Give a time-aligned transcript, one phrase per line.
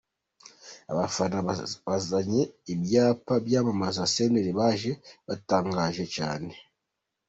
[0.91, 1.37] Abafana
[1.89, 2.41] bazanye
[2.73, 4.91] ibyapa byamamaza Senderi baje
[5.27, 6.51] batangaje cyane.